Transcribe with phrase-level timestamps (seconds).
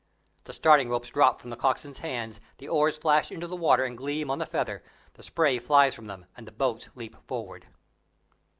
[0.45, 3.95] The starting ropes drop from the coxswains' hands, the oars flash into the water and
[3.95, 4.81] gleam on the feather,
[5.13, 7.67] the spray flies from them, and the boats leap forward.